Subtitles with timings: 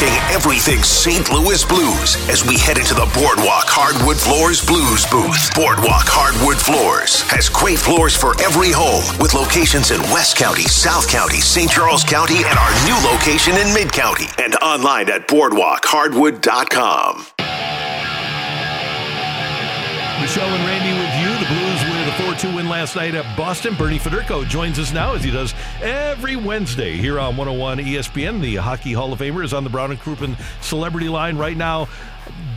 [0.00, 1.30] Talking everything St.
[1.30, 5.52] Louis Blues as we head into the Boardwalk Hardwood Floors Blues booth.
[5.54, 11.06] Boardwalk Hardwood Floors has great floors for every home with locations in West County, South
[11.06, 11.70] County, St.
[11.70, 14.24] Charles County, and our new location in Mid County.
[14.38, 17.26] And online at boardwalkhardwood.com.
[20.24, 20.99] Michelle and Randy
[22.80, 23.74] last night at Boston.
[23.74, 28.40] Bernie Federko joins us now as he does every Wednesday here on 101 ESPN.
[28.40, 31.90] The Hockey Hall of Famer is on the Brown and Crouppen celebrity line right now.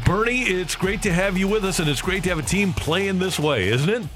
[0.06, 2.72] Bernie, it's great to have you with us, and it's great to have a team
[2.72, 4.08] playing this way, isn't it?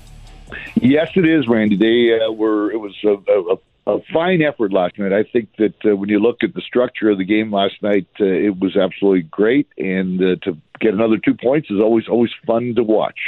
[0.76, 1.76] Yes, it is, Randy.
[1.76, 2.72] They uh, were.
[2.72, 5.12] It was a, a, a fine effort last night.
[5.12, 8.08] I think that uh, when you look at the structure of the game last night,
[8.22, 12.32] uh, it was absolutely great, and uh, to get another two points is always always
[12.46, 13.20] fun to watch.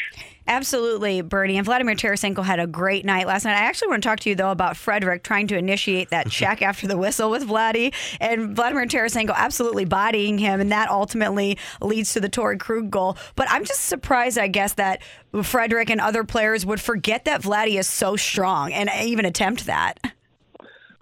[0.50, 1.58] Absolutely, Bernie.
[1.58, 3.54] And Vladimir Tarasenko had a great night last night.
[3.54, 6.64] I actually want to talk to you, though, about Frederic trying to initiate that check
[6.64, 10.60] after the whistle with Vladdy and Vladimir Tarasenko absolutely bodying him.
[10.60, 13.16] And that ultimately leads to the Torey Krug goal.
[13.36, 15.04] But I'm just surprised, I guess, that
[15.44, 20.00] Frederic and other players would forget that Vladdy is so strong and even attempt that.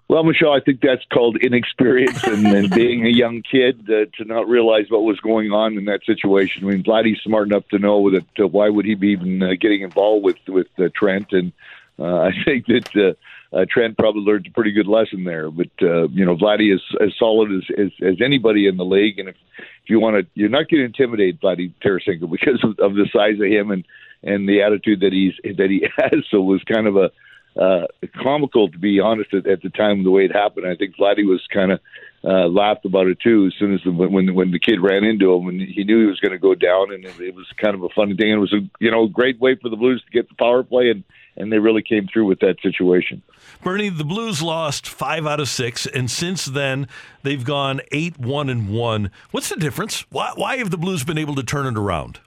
[0.08, 4.24] Well, Michelle, I think that's called inexperience and, and being a young kid uh, to
[4.24, 6.64] not realize what was going on in that situation.
[6.64, 9.50] I mean, Vladdy's smart enough to know that uh, why would he be even uh,
[9.60, 11.32] getting involved with with uh, Trent?
[11.32, 11.52] And
[11.98, 15.50] uh, I think that uh, uh, Trent probably learned a pretty good lesson there.
[15.50, 19.18] But uh, you know, Vladdy is as solid as, as as anybody in the league,
[19.18, 22.78] and if if you want to, you're not going to intimidate Vladdy Tarasenko because of,
[22.78, 23.84] of the size of him and
[24.22, 26.24] and the attitude that he's that he has.
[26.30, 27.10] So it was kind of a
[27.58, 27.86] uh,
[28.22, 30.66] comical to be honest at, at the time the way it happened.
[30.66, 31.80] I think Vladdy was kind of
[32.24, 35.32] uh, laughed about it too as soon as the, when when the kid ran into
[35.32, 37.74] him and he knew he was going to go down and it, it was kind
[37.74, 38.30] of a funny thing.
[38.30, 40.90] It was a you know great way for the Blues to get the power play
[40.90, 41.04] and
[41.36, 43.22] and they really came through with that situation.
[43.62, 46.88] Bernie, the Blues lost five out of six, and since then
[47.22, 49.10] they've gone eight one and one.
[49.30, 50.00] What's the difference?
[50.10, 52.20] Why why have the Blues been able to turn it around?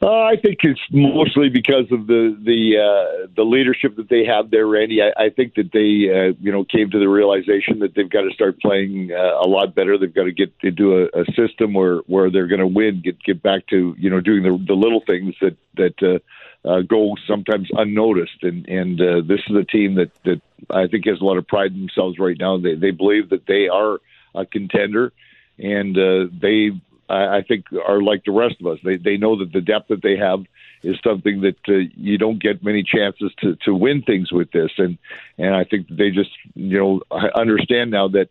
[0.00, 4.48] Uh, I think it's mostly because of the the uh, the leadership that they have
[4.48, 5.02] there, Randy.
[5.02, 8.22] I, I think that they uh, you know came to the realization that they've got
[8.22, 9.98] to start playing uh, a lot better.
[9.98, 13.02] They've got to get into a, a system where where they're going to win.
[13.02, 16.82] Get get back to you know doing the the little things that that uh, uh,
[16.82, 18.42] go sometimes unnoticed.
[18.42, 21.46] And and uh, this is a team that that I think has a lot of
[21.48, 22.56] pride in themselves right now.
[22.56, 23.98] They they believe that they are
[24.32, 25.12] a contender,
[25.58, 26.70] and uh, they
[27.08, 28.78] I, I think are like the rest of us.
[28.84, 30.40] They they know that the depth that they have
[30.82, 34.70] is something that uh, you don't get many chances to to win things with this,
[34.78, 34.98] and
[35.38, 38.28] and I think they just you know understand now that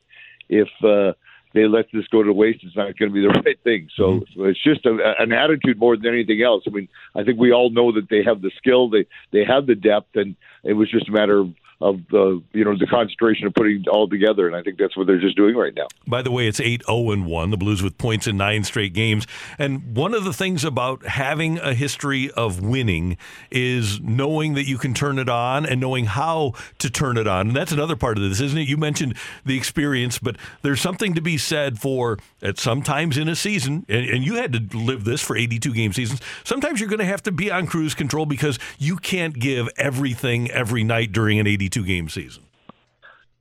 [0.50, 1.14] if uh,
[1.54, 3.90] they let this go to waste, it's not going to be the right thing.
[3.96, 4.40] So, mm-hmm.
[4.40, 6.64] so it's just a, an attitude more than anything else.
[6.68, 9.66] I mean, I think we all know that they have the skill, they they have
[9.66, 13.46] the depth, and it was just a matter of of the you know the concentration
[13.46, 15.88] of putting it all together, and I think that's what they're just doing right now.
[16.08, 17.52] By the way, it's eight zero oh and one.
[17.52, 19.28] The Blues with points in nine straight games,
[19.60, 23.18] and one of the things about having a history of winning
[23.52, 27.50] is knowing that you can turn it on and knowing how to turn it on.
[27.50, 28.68] And that's another part of this, isn't it?
[28.68, 33.36] You mentioned the experience, but there's something to be said for at sometimes in a
[33.36, 36.22] season, and, and you had to live this for 82 game seasons.
[36.44, 40.50] Sometimes you're going to have to be on cruise control because you can't give everything
[40.50, 42.44] every night during an 82 82 game season.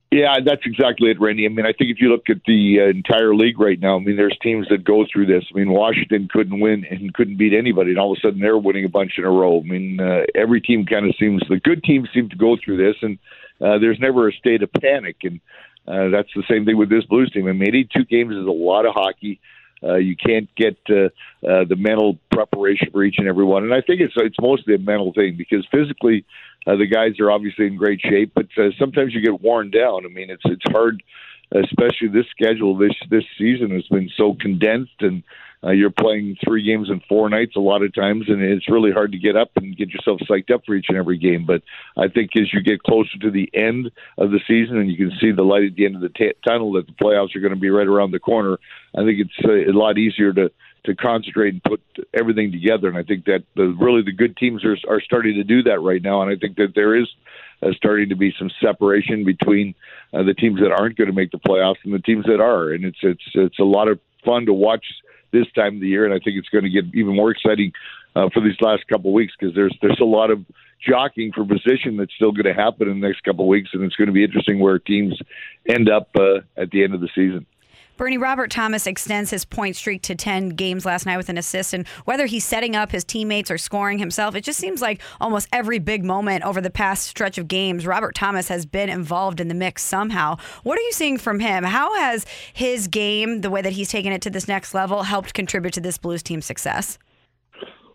[0.09, 1.45] Yeah, that's exactly it, Randy.
[1.45, 3.99] I mean, I think if you look at the uh, entire league right now, I
[3.99, 5.43] mean, there's teams that go through this.
[5.53, 8.57] I mean, Washington couldn't win and couldn't beat anybody, and all of a sudden they're
[8.57, 9.59] winning a bunch in a row.
[9.59, 12.77] I mean, uh, every team kind of seems the good teams seem to go through
[12.77, 13.19] this, and
[13.59, 15.17] uh, there's never a state of panic.
[15.23, 15.41] And
[15.85, 17.47] uh, that's the same thing with this Blues team.
[17.47, 19.41] I mean, 82 games is a lot of hockey.
[19.83, 21.05] You can't get uh,
[21.47, 24.75] uh, the mental preparation for each and every one, and I think it's it's mostly
[24.75, 26.25] a mental thing because physically
[26.65, 30.05] uh, the guys are obviously in great shape, but uh, sometimes you get worn down.
[30.05, 31.01] I mean, it's it's hard
[31.51, 35.23] especially this schedule this this season has been so condensed and
[35.63, 38.91] uh, you're playing three games in four nights a lot of times, and it's really
[38.91, 41.45] hard to get up and get yourself psyched up for each and every game.
[41.45, 41.63] But
[41.97, 45.17] I think as you get closer to the end of the season and you can
[45.19, 47.53] see the light at the end of the t- tunnel that the playoffs are going
[47.53, 48.57] to be right around the corner,
[48.95, 50.51] I think it's uh, a lot easier to
[50.85, 51.81] to concentrate and put
[52.13, 52.87] everything together.
[52.87, 55.81] And I think that the, really the good teams are are starting to do that
[55.81, 56.21] right now.
[56.21, 57.07] And I think that there is
[57.61, 59.75] uh, starting to be some separation between
[60.13, 62.71] uh, the teams that aren't going to make the playoffs and the teams that are.
[62.71, 64.85] And it's it's it's a lot of fun to watch
[65.31, 67.73] this time of the year, and I think it's going to get even more exciting
[68.15, 70.45] uh, for these last couple of weeks because there's there's a lot of
[70.87, 73.83] jockeying for position that's still going to happen in the next couple of weeks, and
[73.83, 75.17] it's going to be interesting where teams
[75.67, 77.45] end up uh, at the end of the season.
[77.97, 81.73] Bernie Robert Thomas extends his point streak to 10 games last night with an assist.
[81.73, 85.47] And whether he's setting up his teammates or scoring himself, it just seems like almost
[85.51, 89.47] every big moment over the past stretch of games, Robert Thomas has been involved in
[89.47, 90.37] the mix somehow.
[90.61, 91.63] What are you seeing from him?
[91.63, 95.33] How has his game, the way that he's taken it to this next level, helped
[95.33, 96.99] contribute to this Blues team success?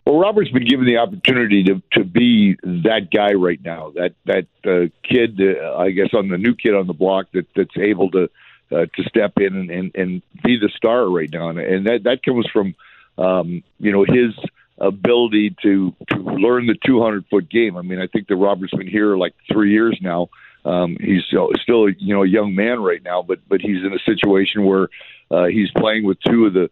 [0.05, 3.93] Well, Robert's been given the opportunity to to be that guy right now.
[3.95, 7.47] That that uh, kid, uh, I guess, on the new kid on the block that
[7.55, 8.29] that's able to
[8.73, 12.03] uh, to step in and, and, and be the star right now, and, and that
[12.03, 12.75] that comes from
[13.17, 14.33] um, you know his
[14.77, 17.77] ability to to learn the 200 foot game.
[17.77, 20.29] I mean, I think that Robert's been here like three years now.
[20.65, 23.93] Um, he's still, still you know a young man right now, but but he's in
[23.93, 24.89] a situation where
[25.29, 26.69] uh, he's playing with two of the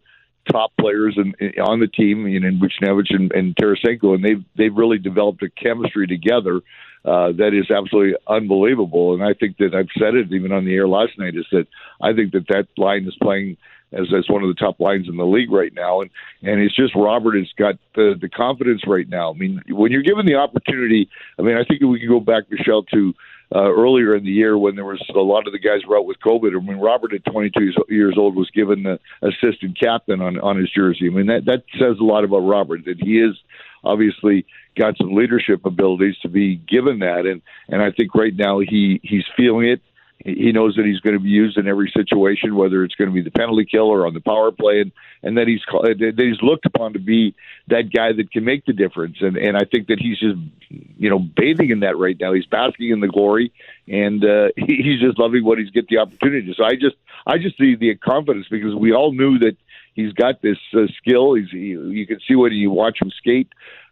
[0.50, 4.24] top players in, in, on the team, you know, in Buchnevich and, and Tarasenko, and
[4.24, 6.60] they've they've really developed a chemistry together
[7.04, 9.14] uh, that is absolutely unbelievable.
[9.14, 11.66] And I think that I've said it even on the air last night is that
[12.00, 13.56] I think that that line is playing
[13.92, 16.00] as as one of the top lines in the league right now.
[16.00, 16.10] And
[16.42, 19.32] and it's just Robert has got the the confidence right now.
[19.32, 22.44] I mean, when you're given the opportunity, I mean, I think we can go back,
[22.50, 23.14] Michelle, to
[23.54, 26.06] uh, earlier in the year when there was a lot of the guys were out
[26.06, 30.38] with COVID, and when Robert at 22 years old was given the assistant captain on
[30.40, 31.06] on his jersey.
[31.06, 33.36] I mean, that that says a lot about Robert that he is
[33.84, 34.46] obviously
[34.76, 39.00] got some leadership abilities to be given that, and and I think right now he
[39.02, 39.82] he's feeling it.
[40.24, 43.14] He knows that he's going to be used in every situation, whether it's going to
[43.14, 44.92] be the penalty kill or on the power play, and
[45.22, 47.34] and that he's that he's looked upon to be
[47.68, 49.16] that guy that can make the difference.
[49.20, 50.38] And and I think that he's just
[50.68, 52.32] you know bathing in that right now.
[52.32, 53.52] He's basking in the glory,
[53.88, 56.54] and uh, he's just loving what he's get the opportunity.
[56.56, 56.96] So I just
[57.26, 59.56] I just see the confidence because we all knew that
[59.94, 61.34] he's got this uh, skill.
[61.34, 63.48] He's he, you can see when you watch him skate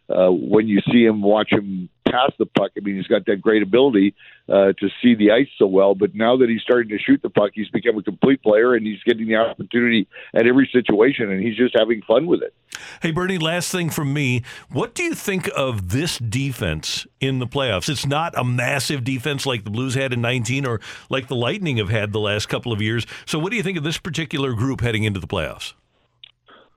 [0.09, 2.71] uh, when you see him, watch him pass the puck.
[2.77, 4.13] I mean, he's got that great ability
[4.49, 5.95] uh, to see the ice so well.
[5.95, 8.85] But now that he's starting to shoot the puck, he's become a complete player, and
[8.85, 12.53] he's getting the opportunity at every situation, and he's just having fun with it.
[13.01, 14.43] Hey, Bernie, last thing from me.
[14.69, 17.89] What do you think of this defense in the playoffs?
[17.89, 21.77] It's not a massive defense like the Blues had in 19 or like the Lightning
[21.77, 23.05] have had the last couple of years.
[23.25, 25.73] So, what do you think of this particular group heading into the playoffs?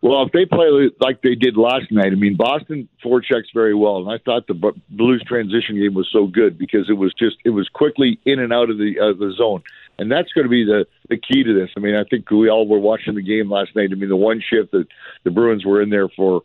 [0.05, 0.69] Well, if they play
[1.01, 4.75] like they did last night, I mean, Boston forechecks very well, and I thought the
[4.91, 8.53] Blues transition game was so good because it was just it was quickly in and
[8.53, 9.62] out of the uh, the zone,
[9.99, 11.71] and that's going to be the the key to this.
[11.75, 13.89] I mean, I think we all were watching the game last night.
[13.93, 14.85] I mean, the one shift that
[15.25, 16.43] the Bruins were in there for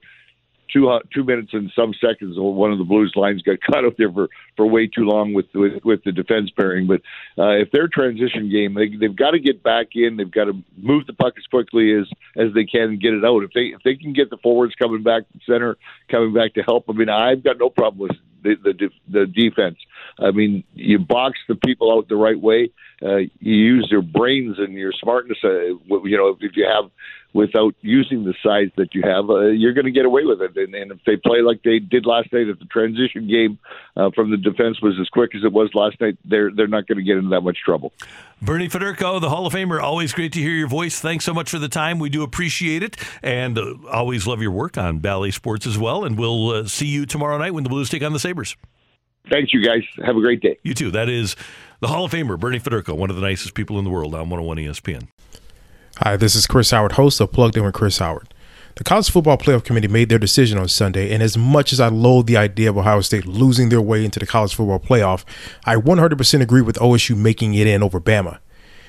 [0.71, 2.36] two uh, two minutes and some seconds.
[2.38, 5.48] One of the Blues lines got caught out there for, for way too long with
[5.54, 6.88] with, with the defense pairing.
[6.88, 7.01] But
[7.38, 10.18] uh, if their transition game, they, they've got to get back in.
[10.18, 12.06] They've got to move the puck as quickly as
[12.36, 13.44] as they can and get it out.
[13.44, 15.77] If they if they can get the forwards coming back center,
[16.10, 16.86] coming back to help.
[16.89, 19.77] I mean, I've got no problem with the the, the defense.
[20.19, 22.71] I mean, you box the people out the right way.
[23.01, 25.38] Uh, you use your brains and your smartness.
[25.44, 26.92] Uh, you know, if you have
[27.33, 30.58] without using the size that you have, uh, you're going to get away with it.
[30.58, 33.60] And, and if they play like they did last night, if the transition game
[33.96, 36.88] uh, from the defense was as quick as it was last night, they're they're not
[36.88, 37.94] going to get into that much trouble.
[38.41, 41.00] Bernie Federko, the Hall of Famer, always great to hear your voice.
[41.00, 42.00] Thanks so much for the time.
[42.00, 46.03] We do appreciate it, and uh, always love your work on Bally Sports as well.
[46.03, 48.55] And we'll uh, see you tomorrow night when the Blues take on the Sabres.
[49.29, 49.83] Thanks, you guys.
[50.05, 50.57] Have a great day.
[50.63, 50.91] You too.
[50.91, 51.36] That is
[51.79, 54.29] the Hall of Famer, Bernie Federko, one of the nicest people in the world on
[54.29, 55.07] 101 ESPN.
[55.98, 58.33] Hi, this is Chris Howard, host of Plugged In with Chris Howard.
[58.75, 61.89] The College Football Playoff Committee made their decision on Sunday, and as much as I
[61.89, 65.25] loathe the idea of Ohio State losing their way into the College Football Playoff,
[65.65, 68.39] I 100% agree with OSU making it in over Bama.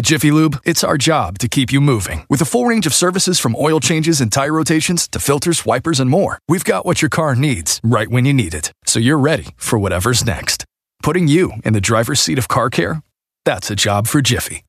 [0.00, 2.24] At Jiffy Lube, it's our job to keep you moving.
[2.30, 6.00] With a full range of services from oil changes and tire rotations to filters, wipers,
[6.00, 8.72] and more, we've got what your car needs right when you need it.
[8.86, 10.64] So you're ready for whatever's next.
[11.02, 13.02] Putting you in the driver's seat of car care?
[13.44, 14.64] That's a job for Jiffy.